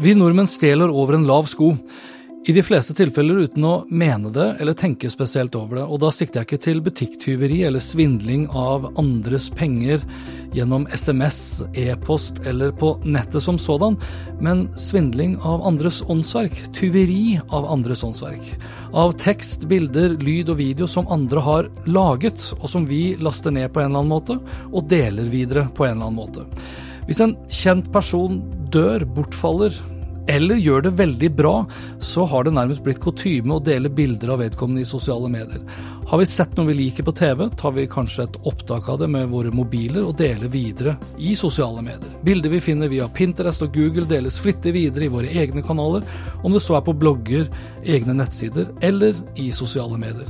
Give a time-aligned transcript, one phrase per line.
[0.00, 1.72] Vi nordmenn stjeler over en lav sko.
[2.46, 5.86] I de fleste tilfeller uten å mene det eller tenke spesielt over det.
[5.90, 10.06] Og da sikter jeg ikke til butikktyveri eller svindling av andres penger
[10.54, 13.98] gjennom SMS, e-post eller på nettet som sådan,
[14.38, 16.54] men svindling av andres åndsverk.
[16.78, 18.54] Tyveri av andres åndsverk.
[18.94, 23.74] Av tekst, bilder, lyd og video som andre har laget, og som vi laster ned
[23.74, 24.38] på en eller annen måte,
[24.70, 26.86] og deler videre på en eller annen måte.
[27.08, 29.72] Hvis en kjent person dør, bortfaller,
[30.28, 31.54] eller gjør det veldig bra,
[32.04, 35.62] så har det nærmest blitt kutyme å dele bilder av vedkommende i sosiale medier.
[36.08, 39.08] Har vi sett noe vi liker på TV, tar vi kanskje et opptak av det
[39.12, 42.12] med våre mobiler og deler videre i sosiale medier.
[42.28, 46.04] Bilder vi finner via Pinterest og Google deles flittig videre i våre egne kanaler,
[46.44, 47.48] om det så er på blogger,
[47.88, 50.28] egne nettsider eller i sosiale medier.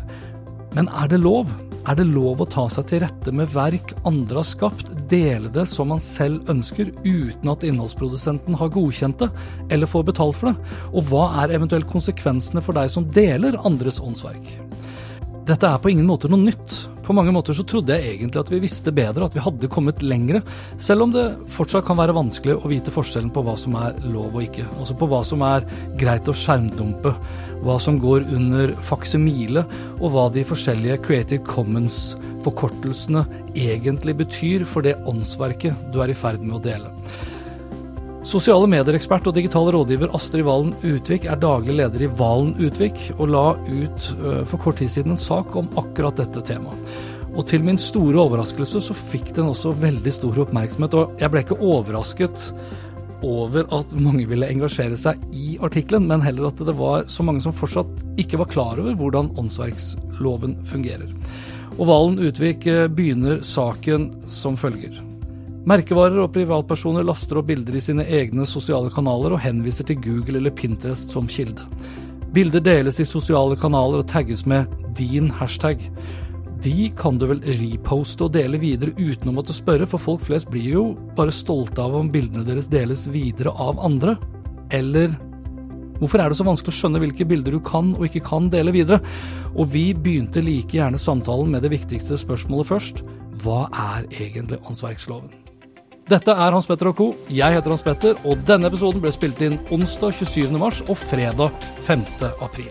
[0.79, 1.51] Men er det lov?
[1.87, 5.65] Er det lov å ta seg til rette med verk andre har skapt, dele det
[5.71, 9.31] som man selv ønsker, uten at innholdsprodusenten har godkjent det,
[9.73, 10.75] eller får betalt for det?
[10.93, 14.51] Og hva er eventuelt konsekvensene for deg som deler andres åndsverk?
[15.49, 16.83] Dette er på ingen måte noe nytt.
[17.09, 20.03] På mange måter så trodde jeg egentlig at vi visste bedre, at vi hadde kommet
[20.05, 20.43] lengre,
[20.77, 21.23] selv om det
[21.55, 24.67] fortsatt kan være vanskelig å vite forskjellen på hva som er lov og ikke.
[24.77, 25.65] Altså på hva som er
[25.97, 27.15] greit å skjermdumpe,
[27.65, 29.65] hva som går under faksimile,
[30.03, 33.25] og hva de forskjellige Creative Commons-forkortelsene
[33.57, 36.93] egentlig betyr for det åndsverket du er i ferd med å dele.
[38.29, 43.31] Sosiale medier-ekspert og digital rådgiver Astrid Valen Utvik er daglig leder i Valen Utvik, og
[43.33, 46.91] la ut øh, for kort tid siden en sak om akkurat dette temaet.
[47.33, 51.45] Og til min store overraskelse så fikk den også veldig stor oppmerksomhet, og jeg ble
[51.47, 52.45] ikke overrasket
[53.25, 57.41] over at mange ville engasjere seg i artikkelen, men heller at det var så mange
[57.47, 61.17] som fortsatt ikke var klar over hvordan åndsverksloven fungerer.
[61.79, 65.08] Og Valen Utvik øh, begynner saken som følger.
[65.69, 70.39] Merkevarer og privatpersoner laster opp bilder i sine egne sosiale kanaler og henviser til Google
[70.41, 71.67] eller Pinterest som kilde.
[72.33, 74.65] Bilder deles i sosiale kanaler og tagges med
[74.97, 75.91] 'din hashtag'.
[76.63, 80.49] De kan du vel reposte og dele videre uten å måtte spørre, for folk flest
[80.51, 84.17] blir jo bare stolte av om bildene deres deles videre av andre.
[84.71, 85.09] Eller
[85.99, 88.73] hvorfor er det så vanskelig å skjønne hvilke bilder du kan og ikke kan dele
[88.73, 89.01] videre?
[89.55, 93.03] Og vi begynte like gjerne samtalen med det viktigste spørsmålet først.
[93.43, 95.48] Hva er egentlig åndsverksloven?
[96.09, 97.07] Dette er Hans Petter og co.
[97.29, 100.55] Jeg heter Hans Petter, og denne episoden ble spilt inn onsdag 27.
[100.61, 101.53] mars og fredag
[101.89, 102.05] 5.
[102.45, 102.71] april.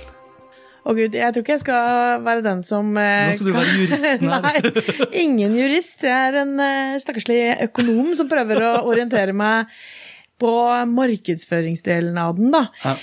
[0.88, 3.66] Å gud, jeg tror ikke jeg skal være den som eh, Nå skal du kan-
[3.68, 4.42] være juristen her.
[4.48, 6.00] Nei, ingen jurist.
[6.08, 9.68] Jeg er en eh, stakkarslig økonom som prøver å orientere meg
[10.40, 10.52] på
[10.86, 12.66] markedsføringsdelen av den, da.
[12.84, 12.94] Ja.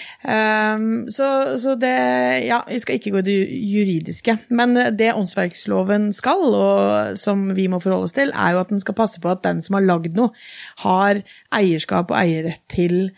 [0.77, 1.28] Um, så,
[1.61, 1.95] så det
[2.47, 3.37] Ja, vi skal ikke gå i det
[3.75, 4.37] juridiske.
[4.55, 8.81] Men det åndsverksloven skal, og som vi må forholde oss til, er jo at den
[8.83, 10.31] skal passe på at den som har lagd noe,
[10.84, 11.22] har
[11.55, 13.11] eierskap og eierrett til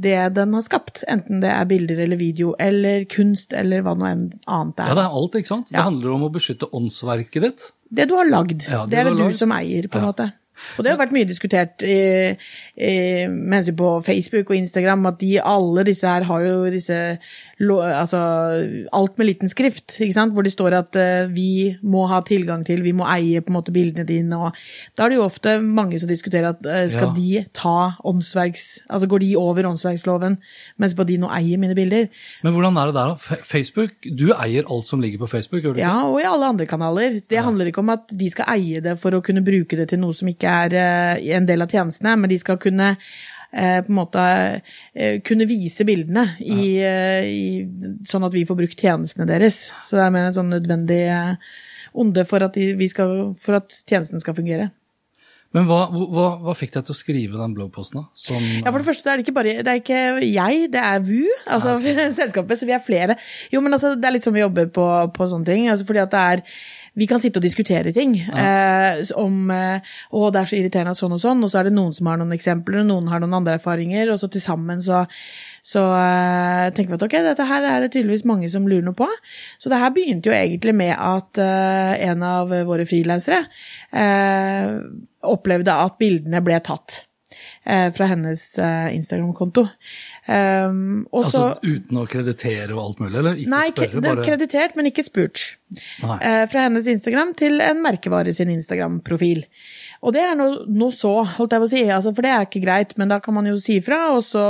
[0.00, 1.02] det den har skapt.
[1.12, 4.96] Enten det er bilder eller video eller kunst eller hva enn annet det Ja, er.
[4.96, 5.68] det er alt, ikke sant?
[5.70, 7.66] Det handler om å beskytte åndsverket ditt.
[7.90, 9.36] Det du har lagd, Ja, det det er det du lagd.
[9.36, 10.12] som eier, på en Ja.
[10.12, 10.32] måte.
[10.78, 11.96] Og det har vært mye diskutert i,
[12.76, 12.92] i,
[13.28, 16.98] med hensyn på Facebook og Instagram, at de, alle disse her har jo disse
[17.60, 18.16] Altså
[18.96, 22.62] alt med liten skrift, ikke sant, hvor det står at eh, vi må ha tilgang
[22.64, 24.56] til, vi må eie på en måte bildene dine, og
[24.96, 27.14] da er det jo ofte mange som diskuterer at eh, skal Ja.
[27.18, 27.74] de ta
[28.06, 28.64] åndsverks...
[28.88, 30.38] Altså går de over åndsverksloven,
[30.80, 32.08] mens på de nå eier mine bilder?
[32.44, 33.38] Men hvordan er det der, da?
[33.44, 35.86] Facebook, du eier alt som ligger på Facebook, gjør du ikke?
[35.88, 37.20] Ja, og i alle andre kanaler.
[37.30, 40.00] Det handler ikke om at de skal eie det for å kunne bruke det til
[40.02, 43.90] noe som ikke er eh, en del av tjenestene, men de skal kunne eh, på
[43.90, 47.46] en måte eh, kunne vise bildene i, i,
[48.08, 49.70] sånn at vi får brukt tjenestene deres.
[49.84, 51.02] Så det er mer en sånn nødvendig
[51.90, 54.70] onde for at, de, vi skal, for at tjenesten skal fungere.
[55.50, 58.04] Men hva, hva, hva fikk deg til å skrive den bloggposten, da?
[58.14, 61.00] Som, Ja, for det første er det ikke bare Det er ikke jeg, det er
[61.02, 61.74] VU, altså
[62.20, 63.16] selskapet, så vi er flere.
[63.50, 64.86] Jo, men altså, det er litt sånn vi jobber på,
[65.16, 65.66] på sånne ting.
[65.72, 66.44] Altså, fordi at det er
[66.98, 71.00] vi kan sitte og diskutere ting eh, om eh, å, det er så irriterende at
[71.00, 73.22] sånn og sånn, og så er det noen som har noen eksempler, og noen har
[73.22, 75.04] noen andre erfaringer, og så til sammen så,
[75.66, 78.98] så eh, tenker vi at ok, dette her er det tydeligvis mange som lurer noe
[78.98, 79.08] på.
[79.60, 83.44] Så det her begynte jo egentlig med at eh, en av våre frilansere
[83.92, 84.74] eh,
[85.30, 87.04] opplevde at bildene ble tatt
[87.94, 89.66] fra hennes eh, Instagram-konto.
[90.30, 93.38] Um, Altså uten å kreditere og alt mulig, eller?
[93.40, 95.44] Ikke Nei, spørre, bare kreditert, men ikke spurt.
[95.70, 99.44] Eh, fra hennes Instagram til en merkevare sin Instagram-profil.
[100.00, 102.46] Og det er noe, noe så, holdt jeg på å si, altså, for det er
[102.46, 104.42] ikke greit, men da kan man jo si ifra, og så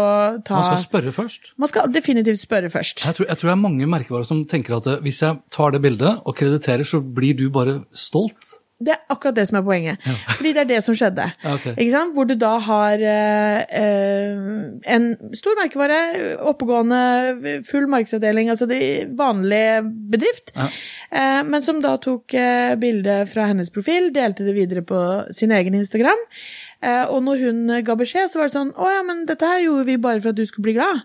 [0.47, 1.53] ta Man skal spørre først.
[1.61, 3.03] Man skal definitivt spørre først.
[3.05, 5.75] Jeg tror, jeg tror det er mange merkevarer som tenker at eh, hvis jeg tar
[5.75, 8.50] det bildet og krediterer, så blir du bare stolt.
[8.81, 10.05] Det er akkurat det som er poenget.
[10.39, 11.27] Fordi det er det som skjedde.
[11.55, 11.75] Okay.
[12.15, 14.39] Hvor du da har eh, eh,
[14.95, 15.99] en stor merkevare,
[16.49, 18.81] oppegående, full markedsavdeling, altså det
[19.19, 19.63] vanlig
[20.13, 25.03] bedrift, eh, men som da tok eh, bilde fra hennes profil, delte det videre på
[25.37, 26.25] sin egen Instagram.
[26.81, 29.59] Eh, og når hun ga beskjed, så var det sånn Å ja, men dette her
[29.67, 31.03] gjorde vi bare for at du skulle bli glad.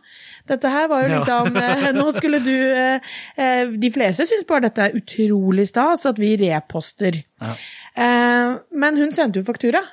[0.47, 1.91] Dette her var jo liksom ja.
[1.99, 6.35] Nå skulle du eh, eh, De fleste syns bare dette er utrolig stas, at vi
[6.39, 7.19] reposter.
[7.43, 9.83] Eh, men hun sendte jo faktura.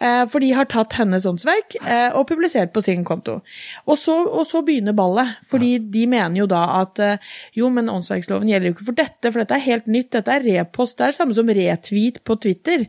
[0.00, 3.40] Eh, For de har tatt hennes åndsverk eh, og publisert på sin konto.
[3.84, 7.92] Og så, og så begynner ballet, fordi de mener jo da at eh, jo, men
[7.92, 11.06] åndsverksloven gjelder jo ikke for dette, for dette er helt nytt, dette er repost, det
[11.06, 12.86] er det samme som retweet på Twitter.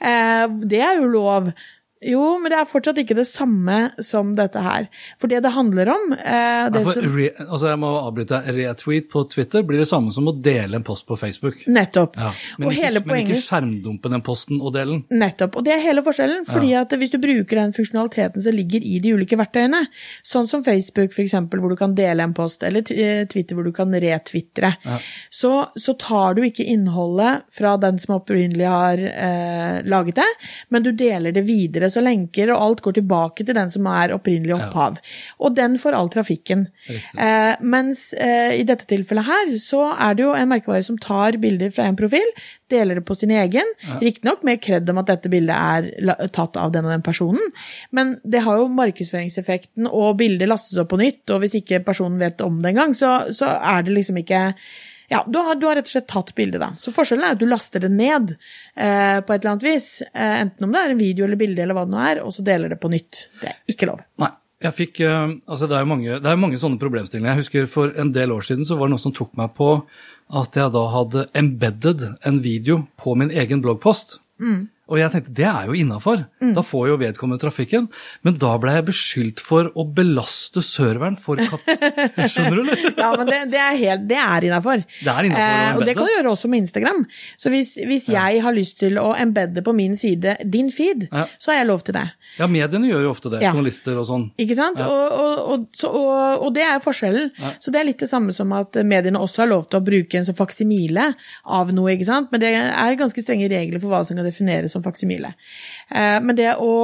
[0.00, 1.50] Det er jo lov.
[2.04, 4.88] Jo, men det er fortsatt ikke det samme som dette her.
[5.20, 8.40] For det det handler om eh, det Ja, som, re, altså jeg må avbryte.
[8.56, 11.62] Retweet på Twitter blir det samme som å dele en post på Facebook.
[11.72, 12.18] Nettopp.
[12.20, 12.32] Ja.
[12.58, 15.22] Men, og ikke, hele men poenget ikke skjermdumpe den posten og dele den.
[15.22, 15.56] Nettopp.
[15.56, 16.44] Og det er hele forskjellen.
[16.50, 19.86] fordi at hvis du bruker den funksjonaliteten som ligger i de ulike verktøyene,
[20.26, 23.72] sånn som Facebook f.eks., hvor du kan dele en post, eller eh, Twitter hvor du
[23.76, 24.74] kan retwitre,
[25.32, 30.28] så, så tar du ikke innholdet fra den som opprinnelig har eh, laget det,
[30.68, 31.85] men du deler det videre.
[31.92, 35.00] Så lenker og alt går tilbake til den som er opprinnelig opphav.
[35.40, 36.66] Og den får all trafikken.
[36.90, 41.38] Eh, mens eh, i dette tilfellet her, så er det jo en merkevare som tar
[41.42, 42.26] bilder fra en profil,
[42.72, 43.68] deler det på sin egen,
[44.00, 47.52] riktignok med kred om at dette bildet er tatt av den og den personen,
[47.94, 52.18] men det har jo markedsføringseffekten, og bildet lastes opp på nytt, og hvis ikke personen
[52.22, 54.48] vet om det engang, så, så er det liksom ikke
[55.12, 56.72] ja, du har, du har rett og slett tatt bildet, da.
[56.80, 59.90] Så forskjellen er at du laster det ned eh, på et eller annet vis.
[60.10, 62.34] Eh, enten om det er en video eller bilde eller hva det nå er, og
[62.34, 63.28] så deler det på nytt.
[63.42, 64.02] Det er ikke lov.
[64.22, 64.32] Nei.
[64.64, 67.34] Jeg fikk, eh, altså det, er jo mange, det er mange sånne problemstillinger.
[67.34, 69.74] Jeg husker For en del år siden så var det noen som tok meg på
[70.40, 74.16] at jeg da hadde embedded en video på min egen bloggpost.
[74.86, 76.20] Og jeg tenkte det er jo innafor,
[76.54, 77.88] da får jo vedkommende trafikken.
[78.22, 81.64] Men da ble jeg beskyldt for å belaste serveren for kap...
[82.30, 82.84] Skjønner du, eller?
[82.94, 84.84] Ja, men det, det er helt, det er innafor.
[85.02, 87.02] Eh, og det kan du gjøre også med Instagram.
[87.40, 91.26] Så hvis, hvis jeg har lyst til å embedde på min side din feed, Ja.
[91.42, 92.04] så har jeg lov til det.
[92.38, 93.42] Ja, mediene gjør jo ofte det.
[93.42, 93.50] Ja.
[93.56, 94.28] Journalister og sånn.
[94.42, 94.78] Ikke sant?
[94.86, 95.18] Og,
[95.50, 97.32] og, så, og, og det er forskjellen.
[97.58, 100.20] Så det er litt det samme som at mediene også har lov til å bruke
[100.20, 101.10] en som faksimile
[101.58, 102.30] av noe, ikke sant.
[102.30, 105.34] Men det er ganske strenge regler for hva som kan defineres som faksimile.
[105.90, 106.74] Eh, men det å,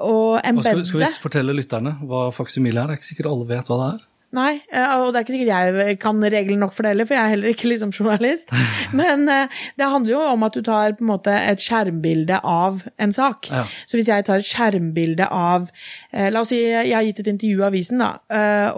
[0.00, 2.90] å embedde skal, skal vi fortelle lytterne hva faksimile er?
[2.90, 4.06] Det er ikke sikkert alle vet hva det er.
[4.30, 7.16] Nei, eh, og det er ikke sikkert jeg kan reglene nok for det heller, for
[7.16, 8.52] jeg er heller ikke liksom journalist.
[8.94, 12.84] Men eh, det handler jo om at du tar på en måte et skjermbilde av
[13.02, 13.50] en sak.
[13.50, 13.64] Ja.
[13.90, 15.66] Så hvis jeg tar et skjermbilde av
[16.12, 18.10] eh, La oss si jeg har gitt et intervju i avisen, da,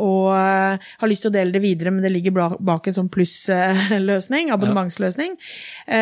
[0.01, 4.51] og har lyst til å dele det videre, men det ligger bak en sånn plussløsning,
[4.55, 5.35] abonnementsløsning.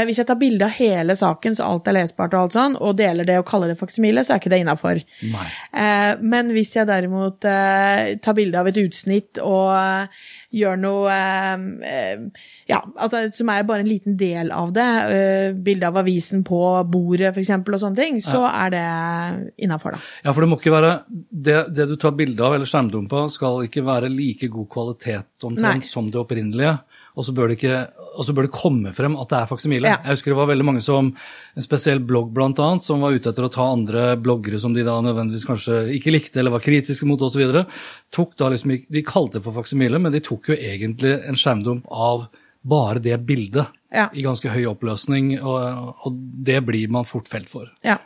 [0.08, 2.96] Hvis jeg tar bilde av hele saken, så alt er lesbart og alt sånn, og
[2.98, 5.02] deler det og kaller det faksimile, så er ikke det innafor.
[6.34, 10.26] Men hvis jeg derimot tar bilde av et utsnitt og eh,
[10.60, 14.86] gjør noe eh, eh, ja, altså, som er bare en liten del av det,
[15.64, 17.52] bilde av avisen på bordet f.eks.
[17.58, 18.84] og sånne ting, så er det
[19.64, 20.02] innafor, da.
[20.24, 23.64] Ja, for det må ikke være Det, det du tar bilde av eller skjermdumpa, skal
[23.66, 26.78] ikke være like god kvalitet omtrent som det opprinnelige.
[27.20, 27.78] Og så bør det, ikke,
[28.16, 29.90] og så bør det komme frem at det er faksimile.
[29.92, 29.98] Ja.
[30.06, 31.10] Jeg husker det var veldig mange som,
[31.58, 34.84] en spesiell blogg blant annet, som var ute etter å ta andre bloggere som de
[34.86, 37.42] da nødvendigvis kanskje ikke likte eller var kritiske mot osv.
[37.52, 42.30] Liksom, De kalte det for faksimile, men de tok jo egentlig en skjermdump av
[42.64, 44.08] bare det bildet Ja.
[44.14, 47.68] i ganske høy oppløsning, og, og det blir man fort felt for.
[47.84, 47.98] Ja.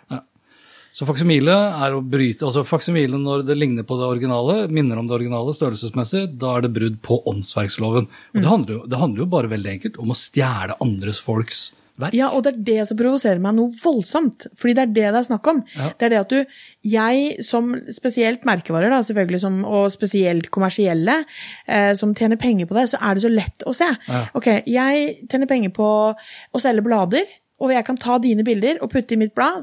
[0.94, 5.08] Så faksimile er å bryte altså Faksimile når det ligner på det originale, minner om
[5.10, 8.06] det originale størrelsesmessig, da er det brudd på åndsverksloven.
[8.06, 11.72] Og det, handler jo, det handler jo bare veldig enkelt om å stjele andres folks
[12.00, 12.14] verk.
[12.14, 14.48] Ja, og det er det som provoserer meg noe voldsomt.
[14.58, 15.62] Fordi det er det det er snakk om.
[15.74, 15.90] Ja.
[15.98, 16.56] Det er det at du
[16.94, 21.22] Jeg som spesielt merkevarer, da, selvfølgelig, som, og spesielt kommersielle,
[21.66, 23.88] eh, som tjener penger på det, så er det så lett å se.
[24.08, 24.26] Ja.
[24.36, 27.26] Ok, jeg tjener penger på å selge blader.
[27.62, 29.62] Og jeg kan ta dine bilder og putte i mitt blad.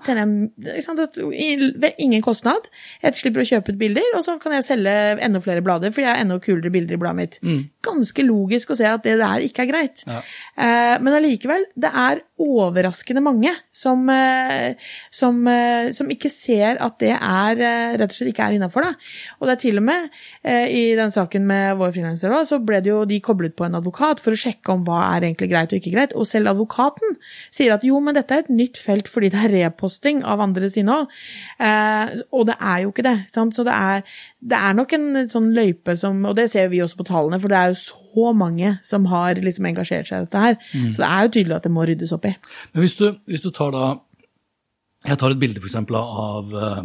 [1.82, 2.70] ved ingen kostnad.
[3.04, 6.08] Jeg slipper å kjøpe ut bilder, og så kan jeg selge enda flere blader, fordi
[6.08, 7.40] jeg har enda kulere bilder i bladet mitt.
[7.84, 10.04] Ganske logisk å se at det der ikke er greit.
[10.08, 10.22] Ja.
[10.56, 14.76] Eh, men allikevel, det er overraskende mange som, eh,
[15.12, 18.88] som, eh, som ikke ser at det er eh, rett og slett ikke er innafor.
[19.40, 20.10] Og det er til og med
[20.72, 23.78] i den saken med vår frilanser også, så ble det jo de koblet på en
[23.78, 26.16] advokat for å sjekke om hva er egentlig greit og ikke greit.
[26.18, 27.16] Og selv advokaten
[27.54, 30.78] sier at jo, men dette er et nytt felt fordi det er reposting av andres
[30.80, 31.10] innhold.
[31.62, 33.16] Eh, og det er jo ikke det.
[33.32, 33.56] Sant?
[33.58, 34.06] Så det er,
[34.42, 37.52] det er nok en sånn løype som Og det ser vi også på tallene, for
[37.52, 40.58] det er jo så mange som har liksom engasjert seg i dette her.
[40.94, 42.34] Så det er jo tydelig at det må ryddes opp i.
[42.74, 43.92] Men hvis du, hvis du tar da
[45.08, 46.84] Jeg tar et bilde for eksempel av eh,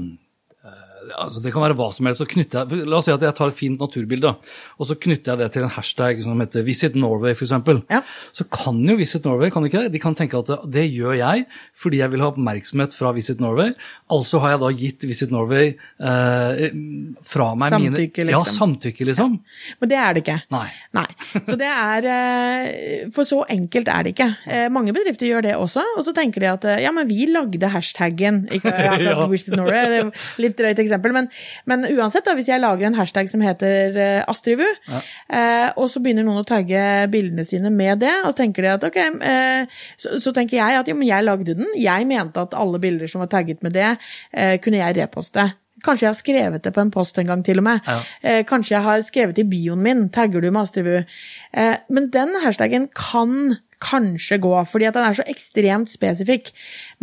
[1.15, 2.21] altså Det kan være hva som helst.
[2.23, 4.33] Så knytter jeg, la oss si at jeg tar et fint naturbilde,
[4.79, 7.53] og så knytter jeg det til en hashtag som heter Visit Norway, f.eks.
[7.93, 8.01] Ja.
[8.37, 9.93] Så kan jo Visit Norway kan de ikke det?
[9.95, 11.47] De kan tenke at det, gjør jeg
[11.77, 13.73] fordi jeg vil ha oppmerksomhet fra Visit Norway.
[14.13, 16.67] Altså har jeg da gitt Visit Norway eh,
[17.27, 18.57] fra meg Samtykke, mine Ja, liksom.
[18.77, 19.37] samtykke, liksom.
[19.83, 20.39] Men det er det ikke.
[20.55, 20.67] Nei.
[20.97, 21.07] Nei.
[21.47, 24.29] Så det er eh, For så enkelt er det ikke.
[24.49, 27.27] Eh, Mange bedrifter gjør det også, og så tenker de at eh, ja, men vi
[27.31, 28.45] lagde hashtaggen.
[28.57, 28.73] Ikke
[29.07, 29.27] Ja.
[29.29, 30.11] Visit Norway, det er
[30.43, 31.29] litt drøyt eksempel, men,
[31.69, 35.03] men uansett, da, hvis jeg lager en hashtag som heter uh, Astrivu, ja.
[35.31, 36.81] uh, og så begynner noen å tagge
[37.13, 40.91] bildene sine med det, og tenker de at ok, uh, så, så tenker jeg at
[40.91, 41.69] jo, men jeg lagde den.
[41.79, 43.95] Jeg mente at alle bilder som var tagget med det,
[44.33, 45.47] eh, kunne jeg reposte.
[45.85, 47.81] Kanskje jeg har skrevet det på en post en gang til og med.
[47.87, 47.99] Ja.
[48.23, 50.97] Eh, kanskje jeg har skrevet i bioen min, tagger du med Astrid Wu.
[51.53, 56.53] Eh, men den hashtagen kan kanskje gå, fordi at den er så ekstremt spesifikk.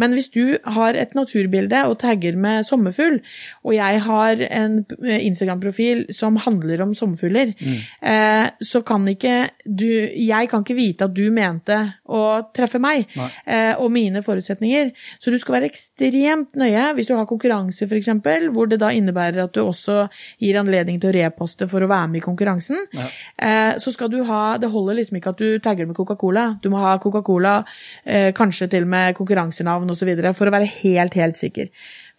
[0.02, 3.20] Men hvis du har et naturbilde og tagger med sommerfugl,
[3.64, 7.54] og jeg har en Instagram-profil som handler om sommerfugler,
[8.02, 11.76] eh, så kan ikke du Jeg kan ikke vite at du mente
[12.10, 13.06] å treffe meg
[13.46, 14.92] eh, og mine forutsetninger.
[15.20, 18.10] Så du skal være ekstremt nøye hvis du har konkurranse, f.eks.,
[18.54, 20.08] hvor det da innebærer at du også
[20.42, 22.86] gir anledning til å reposte for å være med i konkurransen.
[22.94, 26.46] Eh, så skal du ha Det holder liksom ikke at du tagger med Coca-Cola.
[26.64, 27.58] Du må ha Coca-Cola,
[28.06, 31.70] eh, kanskje til og med konkurransenavn osv., for å være helt, helt sikker.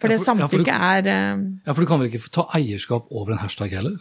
[0.01, 2.11] For det Ja, for- ja, for du- samtykket er eh, Ja, For du kan vel
[2.11, 3.97] ikke ta eierskap over en hashtag heller?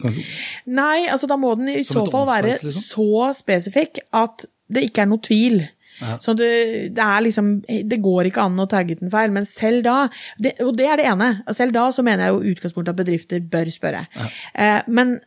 [0.66, 2.82] Nei, altså da må den i Som så fall være liksom?
[2.82, 5.68] så spesifikk at det ikke er noe tvil.
[6.00, 6.16] Ja.
[6.18, 6.48] Så det,
[6.96, 10.08] det er liksom Det går ikke an å tagge den feil, men selv da
[10.42, 11.28] det, Og det er det ene.
[11.54, 14.06] Selv da så mener jeg jo utgangspunktet at bedrifter bør spørre.
[14.56, 15.20] Eh, men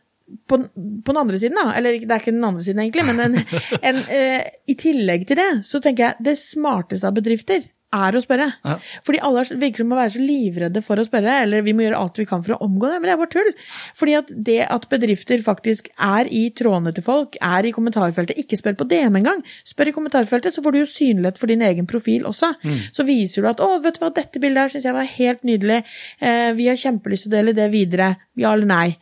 [0.48, 3.24] på, på den andre siden, da, eller det er ikke den andre siden egentlig, men
[3.24, 3.40] en,
[3.90, 8.20] en, eh, i tillegg til det, så tenker jeg det smarteste av bedrifter er å
[8.20, 8.46] spørre.
[8.66, 8.74] Ja.
[9.04, 11.86] Fordi alle er virker som å være så livredde for å spørre, eller vi må
[11.86, 13.48] gjøre alt vi kan for å omgå det, men det er bare tull.
[13.96, 18.58] Fordi at det at bedrifter faktisk er i trådene til folk, er i kommentarfeltet, ikke
[18.60, 21.88] spør på DM engang, spør i kommentarfeltet, så får du jo synlighet for din egen
[21.88, 22.52] profil også.
[22.92, 25.42] Så viser du at 'å, vet du hva, dette bildet her syns jeg var helt
[25.42, 25.84] nydelig',
[26.20, 28.98] eh, vi har kjempelyst til å dele det videre', ja eller nei.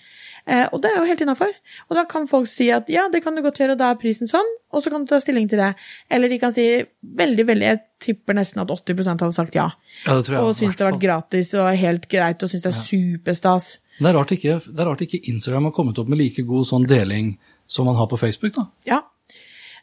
[0.47, 1.51] Eh, og det er jo helt innafor.
[1.91, 3.97] Og da kan folk si at ja, det kan du godt gjøre, og da er
[3.99, 5.73] prisen sånn, og så kan du ta stilling til det.
[6.11, 9.71] Eller de kan si veldig, veldig Jeg tipper nesten at 80% hadde sagt ja.
[10.05, 10.45] Ja, det tror jeg.
[10.45, 13.79] Og syns det har vært gratis og helt greit og syns det er superstas.
[13.99, 16.67] Det er, rart ikke, det er rart ikke Instagram har kommet opp med like god
[16.69, 18.55] sånn deling som man har på Facebook.
[18.55, 18.67] da.
[18.87, 19.03] Ja.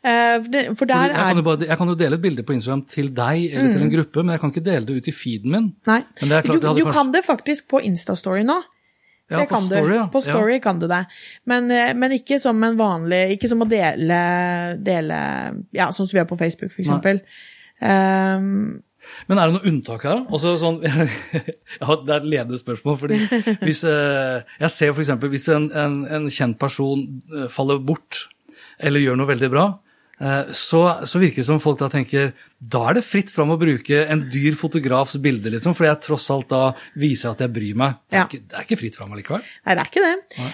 [0.04, 0.44] Eh,
[0.76, 1.46] for der jeg, kan jo Mm.
[1.48, 4.24] bare, jeg kan jo dele et bilde på Instagram til deg eller til en gruppe,
[4.24, 5.76] men jeg kan ikke dele det ut i feeden min.
[5.88, 6.04] Nei.
[6.22, 8.62] Men det er klart, du du kanskje- kan det faktisk på Instastory nå.
[9.34, 9.98] Ja, det på kan story, du.
[9.98, 10.06] ja.
[10.14, 11.02] På Story kan du det.
[11.50, 14.22] Men, eh, men ikke som en vanlig Ikke som å dele,
[14.86, 15.20] dele
[15.76, 17.24] Ja, sånn som vi gjør på Facebook, eksempel.
[17.82, 18.84] Um,
[19.28, 20.22] Men er det noe unntak her?
[20.32, 23.00] Også sånn, ja, det er et ledende spørsmål.
[23.02, 23.18] fordi
[23.68, 25.12] hvis, eh, Jeg ser f.eks.
[25.34, 28.28] hvis en, en, en kjent person eh, faller bort
[28.84, 29.66] eller gjør noe veldig bra,
[30.54, 34.04] så, så virker det som folk da tenker da er det fritt fram å bruke
[34.08, 36.62] en dyr fotografs bilde, liksom, fordi jeg tross alt da
[37.00, 37.98] viser at jeg bryr meg.
[38.08, 38.28] Det er, Ja.
[38.30, 39.42] ikke, det er ikke fritt fram allikevel.
[39.66, 40.14] Nei, det er ikke det.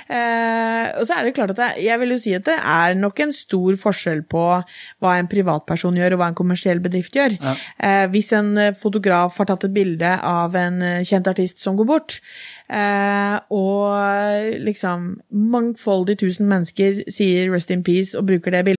[0.09, 2.95] Eh, og så er det klart at jeg, jeg vil jo si at det er
[2.97, 4.45] nok en stor forskjell på
[5.03, 7.37] hva en privatperson gjør og hva en kommersiell bedrift gjør.
[7.37, 7.53] Ja.
[7.77, 11.77] Eh, hvis en eh, fotograf har tatt et bilde av en eh, kjent artist som
[11.77, 12.17] går bort,
[12.73, 18.78] eh, og liksom mangfoldig tusen mennesker sier 'rest in peace' og bruker det bildet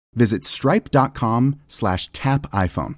[0.15, 2.95] visit stripe.com slash tap iPhone.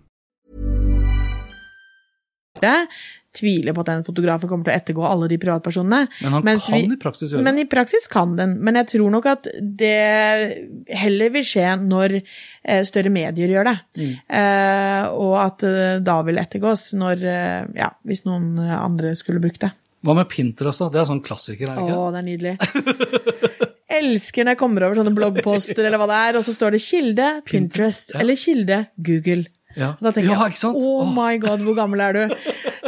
[2.63, 2.88] Jeg
[3.34, 6.05] tviler på at den fotografen kommer til å ettergå alle de privatpersonene.
[6.22, 7.43] Men han Mens kan vi- i praksis gjøre det.
[7.43, 8.63] Men i praksis kan den.
[8.63, 12.22] Men jeg tror nok at det heller vil skje når
[12.63, 13.79] eh, større medier gjør det.
[13.98, 14.13] Mm.
[14.29, 19.60] Eh, og at eh, da vil ettergås når eh, Ja, hvis noen andre skulle brukt
[19.65, 19.72] det.
[20.03, 20.89] Hva med Pinterest, da?
[20.89, 23.70] Det er sånn klassiker, er det Å, det er nydelig.
[23.93, 26.83] Elsker når jeg kommer over sånne bloggposter eller hva det er, og så står det
[26.83, 29.45] kilde Pinterest eller kilde Google.
[29.73, 29.95] Ja.
[29.97, 32.35] Og Da tenker jeg, oh my god, hvor gammel er du?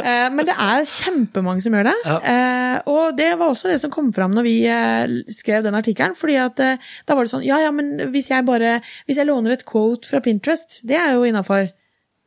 [0.06, 1.94] Eh, men det er kjempemange som gjør det.
[2.06, 2.18] Ja.
[2.32, 6.14] Eh, og det var også det som kom fram når vi eh, skrev den artikkelen.
[6.14, 8.76] fordi at eh, da var det sånn, ja ja, men hvis jeg bare,
[9.08, 11.72] hvis jeg låner et quote fra Pinterest, det er jo innafor.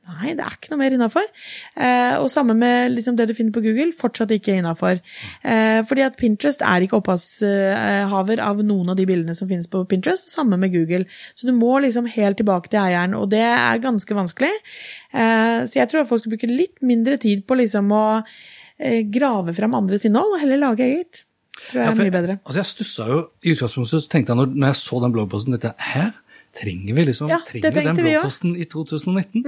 [0.09, 1.25] Nei, det er ikke noe mer innafor.
[1.77, 5.01] Eh, og samme med liksom, det du finner på Google, fortsatt ikke innafor.
[5.43, 9.83] Eh, fordi at Pinterest er ikke opphavshaver av noen av de bildene som finnes på
[9.89, 10.31] Pinterest.
[10.33, 11.05] Samme med Google.
[11.37, 14.51] Så du må liksom helt tilbake til eieren, og det er ganske vanskelig.
[15.13, 19.03] Eh, så jeg tror at folk skal bruke litt mindre tid på liksom å eh,
[19.11, 21.23] grave fram andres innhold, og heller lage eget.
[21.69, 22.39] Tror jeg Ja, er for mye bedre.
[22.45, 25.55] Altså, jeg stussa jo I utgangspunktet så tenkte jeg når, når jeg så den bloggposten,
[25.57, 26.13] dette her?
[26.55, 29.43] Trenger vi liksom Ja, trenger vi den bloggposten i 2019?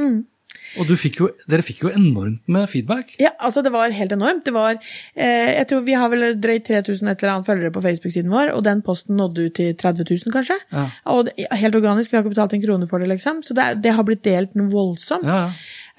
[0.79, 3.09] Og du fikk jo, dere fikk jo enormt med feedback.
[3.19, 4.45] Ja, altså det var helt enormt.
[4.47, 4.77] Det var,
[5.15, 8.53] eh, jeg tror Vi har vel drøyt 3000 et eller annet følgere på Facebook-siden vår,
[8.55, 10.55] og den posten nådde ut til 30 000, kanskje.
[10.71, 10.85] Ja.
[11.11, 13.43] Og det, helt organisk, vi har ikke betalt en krone for det, liksom.
[13.43, 15.27] Så det, det har blitt delt noe voldsomt.
[15.27, 15.51] Ja, ja.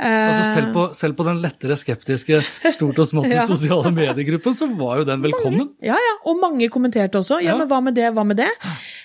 [0.03, 2.41] Altså, selv, på, selv på den lettere skeptiske
[2.73, 3.45] stort og smått i Ja.
[3.47, 5.69] sosiale mediegruppen, så var jo den velkommen.
[5.85, 7.39] Ja, ja, og mange kommenterte også.
[7.45, 7.59] Ja, Ja.
[7.61, 8.49] men hva med det, hva med det?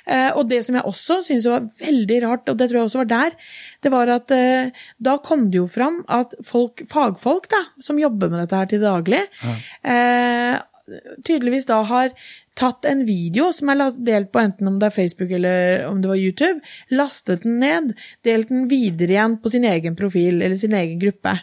[0.07, 3.03] Eh, og det som jeg også syns var veldig rart, og det tror jeg også
[3.03, 3.37] var der,
[3.83, 8.31] det var at eh, da kom det jo fram at folk, fagfolk da, som jobber
[8.31, 9.55] med dette her til daglig, ja.
[11.27, 12.13] tydeligvis da har
[12.57, 16.11] tatt en video som er delt på enten om det er Facebook eller om det
[16.11, 20.75] var YouTube, lastet den ned, delt den videre igjen på sin egen profil eller sin
[20.77, 21.37] egen gruppe.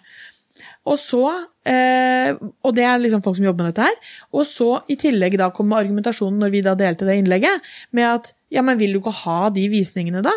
[0.85, 1.25] Og så,
[1.65, 5.39] eh, og det er liksom folk som jobber med dette her, og så i tillegg
[5.41, 9.01] da kom argumentasjonen når vi da delte det innlegget, med at ja, men vil du
[9.03, 10.33] ikke ha de visningene da?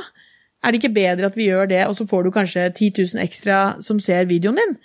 [0.63, 3.23] Er det ikke bedre at vi gjør det, og så får du kanskje 10 000
[3.23, 4.77] ekstra som ser videoen din?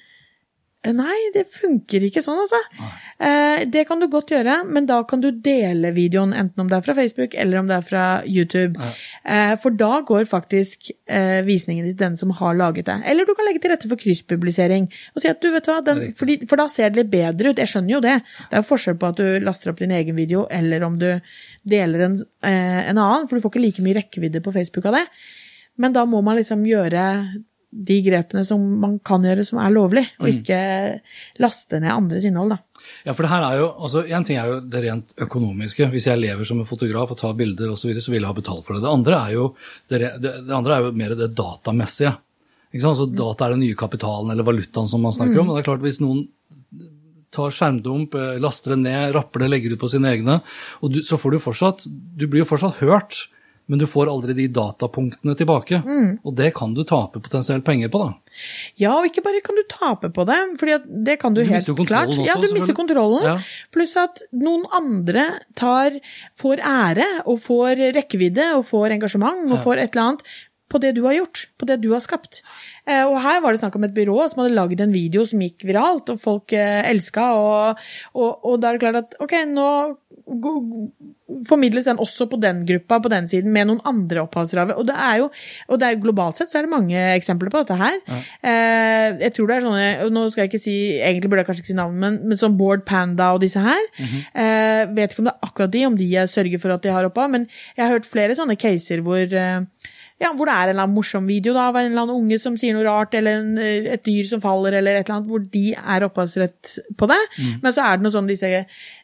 [0.83, 2.59] Nei, det funker ikke sånn, altså.
[3.23, 6.75] Eh, det kan du godt gjøre, men da kan du dele videoen, enten om det
[6.81, 8.88] er fra Facebook eller om det er fra YouTube.
[9.23, 12.97] Eh, for da går faktisk eh, visningen til den som har laget det.
[13.07, 16.03] Eller du kan legge til rette for krysspublisering og si at du vet hva, den,
[16.18, 17.62] fordi, for da ser det litt bedre ut.
[17.62, 18.16] Jeg skjønner jo det.
[18.49, 21.12] Det er jo forskjell på at du laster opp din egen video, eller om du
[21.62, 24.99] deler en, eh, en annen, for du får ikke like mye rekkevidde på Facebook av
[24.99, 25.07] det.
[25.79, 27.07] Men da må man liksom gjøre
[27.73, 30.59] de grepene som man kan gjøre som er lovlig, og ikke
[31.41, 32.59] laste ned andres innhold, da.
[33.07, 35.87] Ja, for det her er jo, altså En ting er jo det rent økonomiske.
[35.93, 38.29] Hvis jeg lever som en fotograf og tar bilder osv., så, videre, så vil jeg
[38.29, 38.83] ha betalt for det.
[38.85, 39.47] Det andre er jo,
[39.89, 42.13] det, det, det andre er jo mer det datamessige.
[42.73, 42.99] Ikke sant?
[42.99, 45.53] Så Data er den nye kapitalen eller valutaen som man snakker om.
[45.53, 46.27] og det er klart Hvis noen
[47.33, 50.41] tar skjermdump, eh, laster det ned, rapper det, legger ut på sine egne,
[50.85, 53.23] og du, så får du fortsatt Du blir jo fortsatt hørt,
[53.73, 55.79] men du får aldri de datapunktene tilbake.
[56.29, 58.11] Og det kan du tape potensielt penger på, da.
[58.81, 60.69] Ja, og ikke bare kan du tape på det, for
[61.09, 62.13] det kan du, Du helt klart.
[62.13, 63.25] også, ja, du mister kontrollen.
[63.25, 63.35] Ja.
[63.73, 65.25] Pluss at noen andre
[65.59, 65.97] tar,
[66.37, 70.27] får ære og får rekkevidde og får engasjement og får et eller annet
[70.73, 72.39] på det du har gjort, på det du har skapt.
[72.89, 75.43] Eh, og her var det snakk om et byrå som hadde lagd en video som
[75.45, 77.83] gikk viralt, og folk eh, elska, og,
[78.17, 79.67] og, og da er det klart at ok, nå
[81.49, 84.77] formidles den også på den gruppa, på den siden, med noen andre opphavsrave.
[84.79, 85.31] Og det er jo,
[85.69, 87.99] og det er jo globalt sett så er det mange eksempler på dette her.
[88.43, 91.65] Eh, jeg tror det er sånne, nå skal jeg ikke si, egentlig burde jeg kanskje
[91.65, 93.81] ikke si navn, men, men sånn Bård Panda og disse her.
[94.35, 96.95] eh, vet ikke om det er akkurat de, om de jeg sørger for at de
[96.95, 99.65] har opphav, men jeg har hørt flere sånne caser hvor eh,
[100.20, 102.38] ja, hvor det er en eller annen morsom video da, av en eller annen unge
[102.38, 105.29] som sier noe rart, eller en, eh, et dyr som faller, eller et eller annet,
[105.33, 107.18] hvor de er opphavsrett på det.
[107.62, 108.51] Men så er det noe sånn disse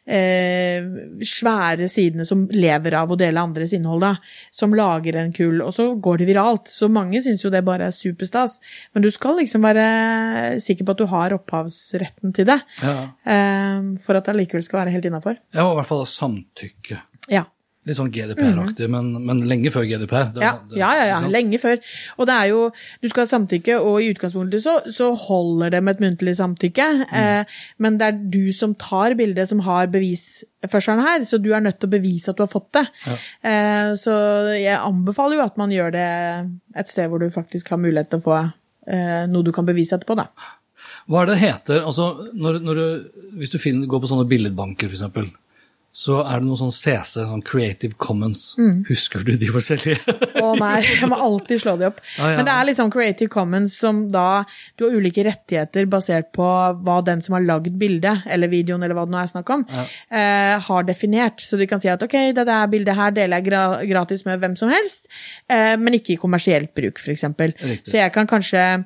[0.09, 0.87] eh,
[1.25, 4.13] svære sidene som lever av å dele andres innhold, da,
[4.51, 6.71] som lager en kull, og så går det viralt.
[6.71, 8.59] Så mange syns jo det bare er superstas.
[8.93, 13.09] Men du skal liksom være sikker på at du har opphavsretten til det, Ja.
[13.25, 15.37] eh, for at det allikevel skal være helt innafor.
[15.53, 17.01] Ja, og i hvert fall samtykke.
[17.29, 17.43] Ja.
[17.89, 20.27] Litt sånn GDPR-aktig, men, men lenge før GDPR.
[20.35, 21.79] Det- Ja, det- ja, ja, ja, lenge før.
[22.19, 22.59] Og det er jo,
[23.01, 26.87] du skal ha samtykke, og i utgangspunktet så, så holder det med et muntlig samtykke.
[27.11, 31.61] Eh, men det er du som tar bildet, som har bevisførselen her, så du er
[31.65, 32.85] nødt til å bevise at du har fått det.
[33.43, 34.13] Eh, så
[34.59, 36.07] jeg anbefaler jo at man gjør det
[36.75, 38.37] et sted hvor du faktisk har mulighet til å få
[38.89, 40.27] eh, noe du kan bevise etterpå, da.
[41.09, 42.87] Hva er det heter, altså, når, når du,
[43.41, 45.31] hvis du finner, går på sånne billedbanker, eksempel,
[45.89, 48.53] så er det noe sånn CC, sånn Creative Commons.
[48.61, 48.83] Mm.
[48.87, 50.13] Husker du de forskjellige?
[50.37, 51.97] Å nei, jeg må alltid slå de opp.
[52.19, 52.37] Ah, ja.
[52.37, 54.43] Men det er liksom Creative Commons som da
[54.77, 58.97] Du har ulike rettigheter basert på hva den som har lagd bildet, eller videoen, eller
[58.97, 61.41] hva det nå er snakk om, eh, har definert.
[61.41, 64.39] Så du kan si at ok, det der bildet her deler jeg gra gratis med
[64.43, 65.09] hvem som helst,
[65.49, 67.25] eh, men ikke i kommersielt bruk, f.eks.
[67.83, 68.85] Så jeg kan kanskje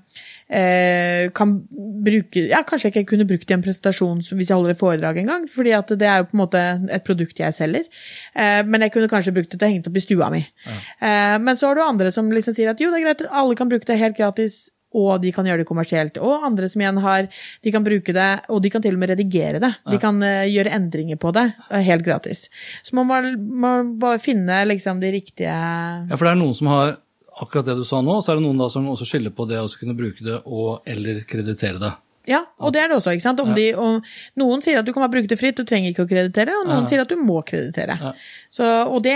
[0.53, 1.55] eh, kan
[2.03, 4.81] bruke Ja, kanskje jeg ikke kunne brukt det i en presentasjon hvis jeg holder et
[4.81, 6.61] foredrag en gang, fordi at det er jo på en måte
[6.93, 7.89] et produkt jeg selger.
[8.35, 10.43] Eh, men jeg kunne kanskje brukt det til å henge det opp i stua mi.
[10.67, 13.59] Eh, men så har du andre som liksom sier at jo, det er greit, alle
[13.59, 14.65] kan bruke det helt gratis.
[14.93, 16.19] Og de kan gjøre det kommersielt.
[16.21, 17.25] Og andre som igjen har
[17.63, 19.71] De kan bruke det, og de kan til og med redigere det.
[19.89, 22.45] De kan uh, gjøre endringer på det uh, helt gratis.
[22.85, 23.71] Så man må, må
[24.03, 26.99] bare finne liksom de riktige Ja, for det er noen som har
[27.41, 29.61] akkurat det du sa nå, så er det noen da som også skylder på det
[29.61, 31.93] å kunne bruke det og eller kreditere det.
[32.29, 33.41] Ja, og det er det også, ikke sant.
[33.43, 34.05] Om de, og
[34.39, 36.69] noen sier at du kan bare bruke det fritt, du trenger ikke å kreditere, og
[36.69, 37.97] noen sier at du må kreditere.
[38.53, 39.13] Så, og det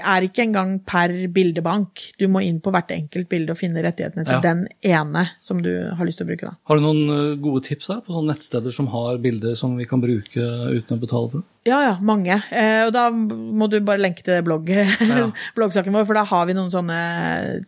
[0.00, 2.06] er ikke engang per bildebank.
[2.16, 4.40] Du må inn på hvert enkelt bilde og finne rettighetene til Ja.
[4.40, 6.48] den ene som du har lyst til å bruke.
[6.48, 6.56] Da.
[6.70, 9.84] Har du noen eh, gode tips der på sånne nettsteder som har bilder som vi
[9.90, 10.40] kan bruke
[10.72, 11.44] uten å betale for?
[11.68, 12.32] Ja, ja, mange.
[12.54, 15.26] Eh, og da må du bare lenke til blogg, ja.
[15.58, 16.98] bloggsaken vår, for da har vi noen sånne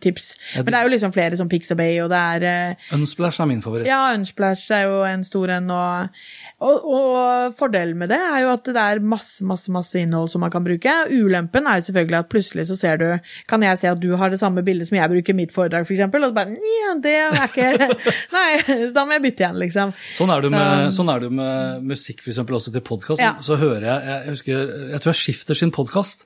[0.01, 0.31] tips.
[0.55, 3.49] Ja, Men det er jo liksom flere som Pixabay, og det er eh, Unsplash er
[3.51, 3.85] min favoritt.
[3.85, 6.23] Ja, Unsplash er jo en stor en, og,
[6.65, 10.41] og, og fordelen med det er jo at det er masse, masse, masse innhold som
[10.41, 10.97] man kan bruke.
[11.11, 13.05] Ulempen er jo selvfølgelig at plutselig så ser du
[13.51, 15.83] Kan jeg se at du har det samme bildet som jeg bruker i mitt foredrag,
[15.85, 17.89] f.eks., og så bare Nja, det er ikke
[18.37, 18.47] Nei,
[18.87, 19.93] så da må jeg bytte igjen, liksom.
[20.17, 23.21] Sånn er det Så- med, sånn er det med musikk, eksempel, også til podkast.
[23.21, 23.33] Ja.
[23.43, 26.25] Så hører jeg Jeg husker, jeg tror jeg skifter sin podkast.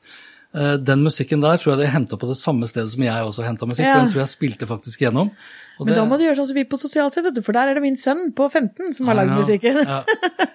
[0.55, 3.67] Den musikken der tror jeg de henta på det samme stedet som jeg også henta
[3.67, 3.83] musikk.
[3.89, 3.97] Ja.
[3.99, 5.33] Den tror jeg spilte faktisk gjennom.
[5.79, 7.41] Og Men det- da må du gjøre sånn som vi på sosialt sett, vet du,
[7.41, 9.81] for der er det min sønn på 15 som har lagd musikken.
[9.85, 10.03] Ja.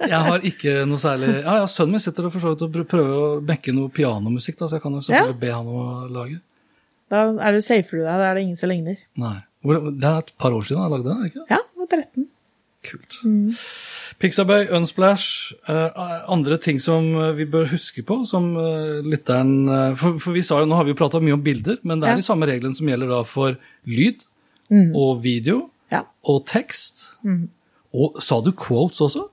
[0.01, 2.89] Jeg har ikke noe særlig Ja, ja, sønnen min sitter og for så vidt og
[2.89, 6.11] prøver å mekke noe pianomusikk, da, så jeg kan jo selvfølgelig be han om å
[6.11, 6.41] lage.
[7.11, 8.97] Da er du safer du deg, da er det ingen som ligner.
[9.19, 9.37] Nei.
[9.65, 12.27] Det er et par år siden jeg lagde den, ikke Ja, og 13.
[12.83, 13.19] Kult.
[13.29, 13.53] Mm.
[14.21, 15.91] Pixabay, Unsplash, eh,
[16.33, 20.61] andre ting som eh, vi bør huske på, som eh, lytteren for, for vi sa
[20.63, 22.17] jo, Nå har vi jo prata mye om bilder, men det er Ja.
[22.23, 24.25] de samme reglene som gjelder da for lyd
[24.95, 26.05] og video Ja.
[26.25, 27.17] og tekst.
[27.93, 29.27] Og sa du quotes også?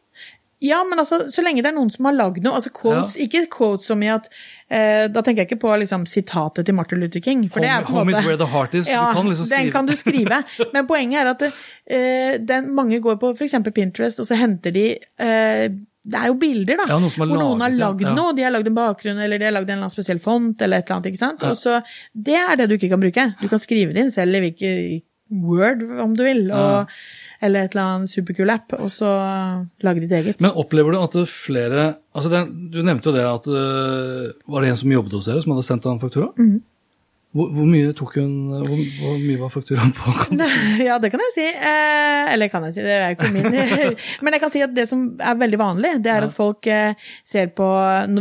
[0.59, 3.43] Ja, men altså, så lenge det er noen som har lagd noe, altså quotes, ikke
[3.53, 4.25] quotes som i at
[4.73, 7.43] eh, Da tenker jeg ikke på liksom sitatet til Martin Luther King.
[7.53, 8.87] For det er på en Home is måte where the heart is.
[8.87, 10.39] Du Ja, kan liksom den kan du skrive.
[10.73, 13.53] Men poenget er at eh, den, mange går på f.eks.
[13.75, 15.67] Pinterest, og så henter de eh,
[16.07, 16.85] det er jo bilder, da.
[16.87, 18.13] Ja, noen hvor noen har lagd ja.
[18.15, 18.31] noe.
[18.33, 20.79] De har lagd en bakgrunn, eller de har lagd en eller annen spesiell font, eller
[20.79, 21.09] et eller annet.
[21.11, 21.43] ikke sant?
[21.43, 21.81] Og så,
[22.15, 23.25] Det er det du ikke kan bruke.
[23.41, 24.71] Du kan skrive det inn selv i hvilke
[25.31, 26.91] Word, om du vil, og,
[27.43, 29.09] eller et eller annet superkul app, og så
[29.83, 30.39] lage ditt eget.
[30.43, 34.71] Men opplever du at flere altså den, Du nevnte jo det at øh, Var det
[34.71, 36.31] en som jobbet hos dere, som hadde sendt en faktura?
[36.37, 36.57] Mhm.
[37.35, 40.13] Hvor, hvor mye tok hun hvor, hvor mye var fakturaen på?
[40.87, 41.45] Ja, det kan jeg si.
[41.45, 43.51] Eh, eller kan jeg si, det er jo ikke min.
[44.23, 46.95] Men jeg kan si at det som er veldig vanlig, det er at folk eh,
[47.27, 47.67] ser på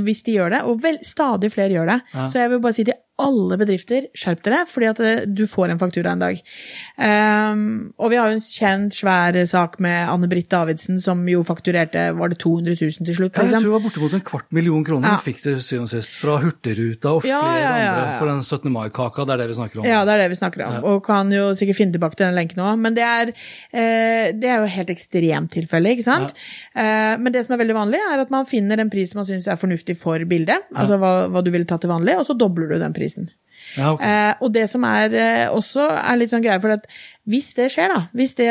[0.04, 2.84] Hvis de gjør det, og vel, stadig flere gjør det, så jeg vil bare si
[2.84, 6.40] til alle bedrifter, skjerp dere, fordi at eh, du får en faktura en dag.
[7.00, 12.10] Um, og vi har jo en kjent, svær sak med Anne-Britt Davidsen, som jo fakturerte
[12.18, 13.32] var det 200 000 til slutt.
[13.36, 13.62] Ja, jeg Liksom.
[13.64, 15.16] tror det var bortimot en kvart million kroner Ja.
[15.24, 16.18] fikk til siden sist.
[16.20, 18.72] Fra Hurtigruta og flere ja, andre for den 17.
[18.72, 19.24] mai-kaka.
[19.24, 19.88] Det er det vi snakker om.
[19.88, 20.76] Ja, det er det vi snakker om.
[20.92, 22.76] Og kan jo sikkert finne tilbake til den lenken òg.
[22.84, 23.32] Men det er,
[23.72, 26.36] eh, det er jo helt ekstremt tilfelle, ikke sant.
[26.76, 29.48] Eh, men det som er veldig vanlig, er at man finner en pris man syns
[29.48, 30.68] er fornuftig for bildet.
[30.76, 33.05] Altså hva, hva du ville tatt til vanlig, og så dobler du den prisen.
[33.76, 34.08] Ja, okay.
[34.08, 36.86] Eh, og det som er eh, også er litt sånn greie, for at
[37.26, 38.46] hvis det skjer, da hvis det,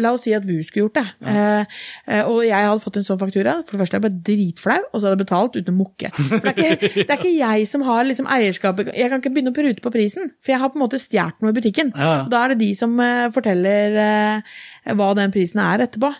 [0.00, 1.64] La oss si at VU skulle gjort det, ja.
[2.08, 3.58] eh, og jeg hadde fått en sånn faktura.
[3.66, 6.10] For det første er jeg bare dritflau, og så hadde jeg betalt uten å mukke.
[6.16, 9.34] For det er, ikke, det er ikke jeg som har liksom eierskapet Jeg kan ikke
[9.36, 11.92] begynne å prute på prisen, for jeg har på en måte stjålet noe i butikken.
[11.94, 12.24] Ja, ja.
[12.24, 14.58] Og Da er det de som eh, forteller eh,
[14.96, 16.10] hva den prisen er etterpå.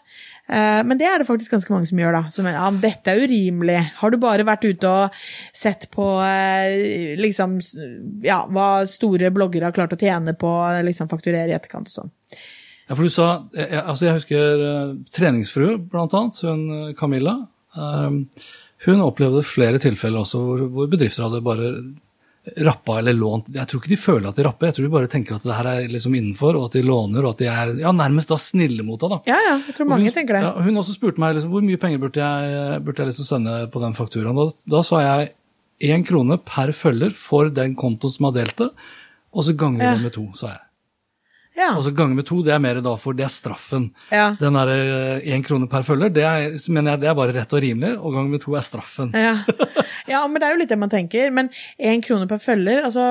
[0.46, 2.22] Eh, Men det er det faktisk ganske mange som gjør, da.
[2.34, 3.78] Som ja, dette er urimelig.
[4.00, 5.22] Har du bare vært ute og
[5.56, 7.56] sett på eh, liksom
[8.24, 11.98] ja, hva store bloggere har klart å tjene på å liksom fakturere i etterkant og
[12.02, 12.12] sånn.
[12.84, 17.38] Ja, for du sa, jeg, altså jeg husker uh, treningsfrue, blant annet, hun eh, Camilla.
[17.78, 18.18] eh,
[18.84, 21.70] hun opplevde flere tilfeller også hvor bedrifter hadde bare
[22.60, 23.46] rappa eller lånt.
[23.54, 25.54] Jeg tror ikke de føler at de rapper, jeg tror de bare tenker at det
[25.56, 28.36] her er liksom innenfor, og at de låner, og at de er ja, nærmest da
[28.36, 29.14] snille mot deg.
[29.14, 29.20] da.
[29.32, 30.42] Ja, ja, jeg tror Og mange hun, tenker det.
[30.44, 33.56] Ja, hun også spurte meg liksom, hvor mye penger burde jeg, burde jeg liksom sende
[33.72, 34.36] på den fakturaen.
[34.36, 35.32] Da, da sa jeg
[35.88, 38.68] én krone per følger for den kontoen som har delt det,
[39.34, 39.94] og så ganger vi Ja.
[39.96, 40.60] det med to, sa jeg.
[41.56, 41.68] Ja.
[41.78, 43.92] Og så ganger med to, det er mer da for det er straffen.
[44.10, 44.32] Ja.
[44.40, 47.62] Den derre én krone per følger, det er, mener jeg det er bare rett og
[47.62, 49.12] rimelig, og ganger med to er straffen.
[49.14, 49.36] Ja.
[50.14, 51.30] ja, men det er jo litt det man tenker.
[51.34, 53.10] Men én krone per følger, altså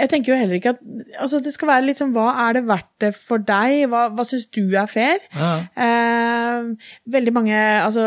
[0.00, 0.78] jeg tenker jo heller ikke at
[1.20, 3.82] altså Det skal være litt sånn Hva er det verdt det for deg?
[3.92, 5.18] Hva, hva syns du er fair?
[5.36, 5.50] Ja.
[5.76, 6.70] Eh,
[7.12, 8.06] veldig mange altså,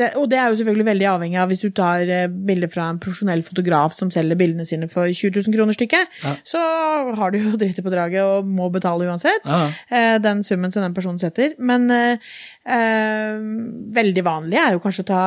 [0.00, 2.88] det, Og det er jo selvfølgelig veldig avhengig av hvis du tar eh, bilder fra
[2.90, 6.32] en profesjonell fotograf som selger bildene sine for 20 000 kroner stykket, Ja.
[6.42, 6.62] så
[7.20, 9.46] har du jo drittet på draget og må betale uansett.
[9.46, 9.68] Ja.
[9.94, 11.54] eh, den summen som den personen setter.
[11.62, 12.32] Men eh,
[12.66, 13.38] eh,
[14.00, 15.22] veldig vanlig er jo kanskje å ta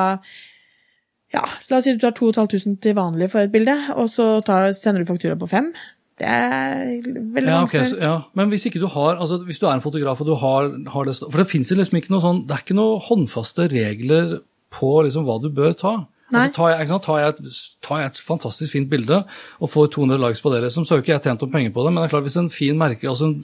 [1.36, 4.72] ja, la oss si du tar 2500 til vanlig for et bilde, og så tar,
[4.78, 5.70] sender du faktura på fem.
[6.16, 7.88] Det er veldig Ja, okay, vanskelig.
[7.92, 8.16] så, ja.
[8.40, 11.08] Men hvis ikke du har, altså hvis du er en fotograf og du har, har
[11.10, 14.38] det For det fins liksom ikke noe sånn Det er ikke noe håndfaste regler
[14.72, 15.96] på liksom hva du bør ta.
[16.34, 19.20] Altså, tar, jeg, tar, jeg et, tar jeg et fantastisk fint bilde
[19.62, 21.76] og får 200 likes på det, liksom, så har jo ikke jeg tjent noen penger
[21.76, 21.92] på det.
[21.94, 23.36] Men det er klart hvis en fin merke, altså en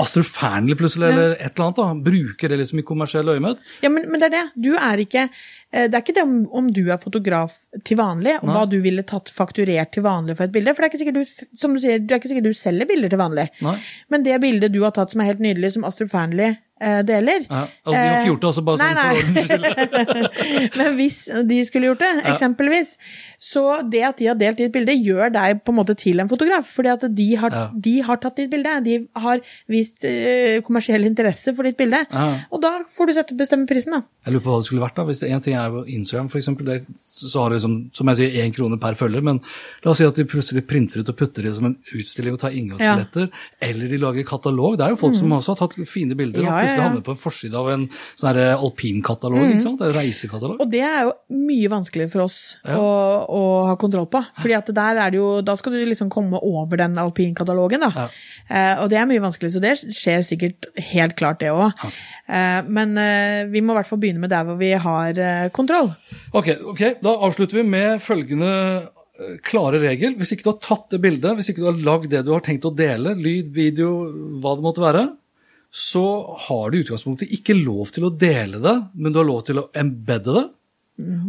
[0.00, 3.90] Astrup Fearnley plutselig, eller et eller annet, da, bruker det liksom i kommersiell øyemed Ja,
[3.92, 4.44] men, men det er det.
[4.64, 8.38] Du er ikke eh, Det er ikke det om, om du er fotograf til vanlig,
[8.42, 10.74] om hva du ville tatt fakturert til vanlig for et bilde.
[10.74, 12.88] For det er ikke sikkert du, som du sier, det er ikke sikkert du selger
[12.88, 13.48] bilder til vanlig.
[13.64, 13.78] Nei.
[14.12, 16.56] Men det bildet du har tatt som er helt nydelig, som Astrup Fearnley
[17.08, 20.76] deler Ja, altså, de har ikke gjort det, altså bare sånn Nei, for ordens skyld.
[20.80, 21.18] Men hvis
[21.48, 22.94] de skulle gjort det, eksempelvis,
[23.42, 26.30] så det at de har delt ditt bilde, gjør deg på en måte til en
[26.30, 26.68] fotograf.
[26.76, 27.64] Fordi at de har, Ja.
[27.74, 28.72] de har tatt ditt bilde.
[28.86, 29.40] De har
[29.70, 32.02] vist eh, kommersiell interesse for ditt bilde.
[32.12, 32.26] Ja.
[32.52, 34.02] Og da får du sette bestemme prisen, da.
[34.26, 35.06] Jeg lurer på hva det skulle vært da.
[35.08, 36.70] Hvis det en ting er på Instagram, eksempel,
[37.02, 39.22] så har du liksom, som jeg sier, én krone per følger.
[39.26, 39.40] Men
[39.84, 42.40] la oss si at de plutselig printer ut og putter det som en utstilling og
[42.42, 43.28] tar inngangsbilletter.
[43.62, 44.78] Eller de lager katalog.
[44.78, 46.88] Det er jo folk som også har tatt fine bilder Ja, Ja, plutselig ja, ja.
[46.90, 47.84] havner på en forside av en
[48.16, 49.38] sånn alpinkatalog.
[49.38, 49.50] alpinkatalog.
[49.52, 49.80] ikke sant?
[49.84, 50.60] En reisekatalog.
[50.62, 52.76] Og det er jo mye vanskeligere for oss Ja.
[52.78, 52.88] å,
[53.28, 54.22] å ha kontroll på.
[54.40, 57.90] Fordi at der er det jo, da skal du liksom komme over den alpinkatalogen, da.
[57.96, 58.08] Ja.
[58.48, 61.72] Eh, og det er mye vanskelig, så det skjer sikkert helt klart, det òg.
[62.28, 65.48] Eh, men eh, vi må i hvert fall begynne med der hvor vi har eh,
[65.54, 65.92] kontroll.
[66.32, 70.14] Ok, ok, da avslutter vi med følgende eh, klare regel.
[70.18, 72.44] Hvis ikke du har tatt det bildet, hvis ikke du har lagd det du har
[72.44, 73.90] tenkt å dele, lyd, video,
[74.42, 75.04] hva det måtte være,
[75.72, 79.40] så har du i utgangspunktet ikke lov til å dele det, men du har lov
[79.46, 80.44] til å embedde det.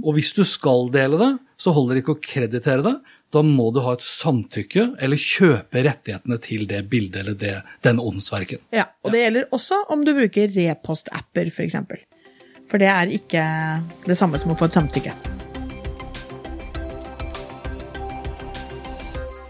[0.03, 2.93] Og hvis du skal dele det, så holder det ikke å kreditere det.
[3.33, 7.53] Da må du ha et samtykke eller kjøpe rettighetene til det bildet eller det,
[7.87, 8.61] den åndsverken.
[8.75, 11.55] Ja, og det gjelder også om du bruker repost-apper, f.eks.
[11.55, 12.03] For, eksempel.
[12.69, 13.47] for det er ikke
[14.03, 15.15] det samme som å få et samtykke.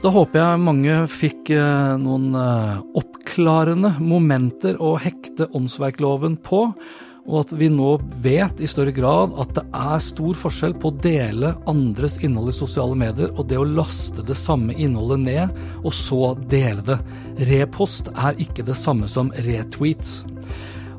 [0.03, 2.79] Da håper jeg mange fikk eh, noen eh,
[3.33, 6.67] oppklarende momenter å hekte åndsverkloven på,
[7.25, 10.97] og at vi nå vet i større grad at det er stor forskjell på å
[11.01, 15.95] dele andres innhold i sosiale medier og det å laste det samme innholdet ned, og
[15.97, 16.99] så dele det.
[17.49, 20.19] Repost er ikke det samme som retweets.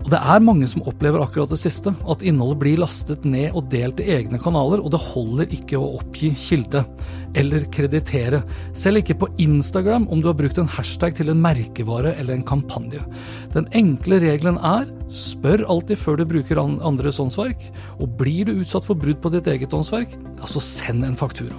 [0.05, 3.71] Og det er mange som opplever akkurat det siste, at innholdet blir lastet ned og
[3.73, 6.83] delt i egne kanaler, og det holder ikke å oppgi kilde
[7.41, 8.43] eller kreditere.
[8.77, 12.45] Selv ikke på Instagram om du har brukt en hashtag til en merkevare eller en
[12.47, 13.01] kampanje.
[13.57, 17.65] Den enkle regelen er spør alltid før du bruker andres åndsverk,
[17.97, 21.57] og blir du utsatt for brudd på ditt eget åndsverk, ja, så send en faktura.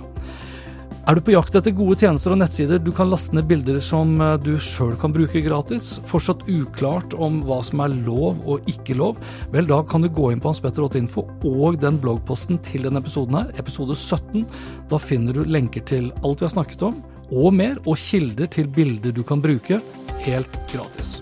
[1.05, 4.15] Er du på jakt etter gode tjenester og nettsider du kan laste ned bilder som
[4.25, 5.99] eh, du sjøl kan bruke gratis?
[6.09, 9.19] Fortsatt uklart om hva som er lov og ikke lov?
[9.53, 13.53] Vel, da kan du gå inn på hanspetter.info og den bloggposten til denne episoden her,
[13.61, 14.47] episode 17.
[14.89, 16.97] Da finner du lenker til alt vi har snakket om,
[17.29, 19.77] og mer, og kilder til bilder du kan bruke,
[20.25, 21.19] helt gratis.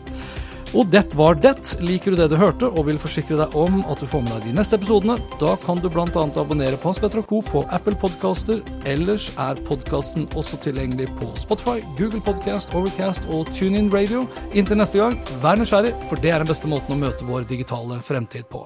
[0.73, 1.75] Og det var det.
[1.85, 4.47] Liker du det du hørte og vil forsikre deg om at du får med deg
[4.49, 6.07] de neste episodene, da kan du bl.a.
[6.09, 7.43] abonnere på Hans Petter Co.
[7.45, 8.63] på Apple Podcaster.
[8.89, 14.25] Ellers er podkasten også tilgjengelig på Spotify, Google Podcast, Overcast og TuneIn Radio.
[14.57, 18.01] Inntil neste gang, vær nysgjerrig, for det er den beste måten å møte vår digitale
[18.01, 18.65] fremtid på.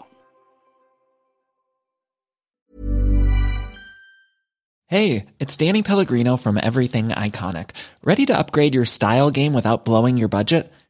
[4.88, 7.72] Hey, it's Danny Pellegrino from Everything Iconic.
[8.06, 10.72] Ready to upgrade your style game without blowing your budget?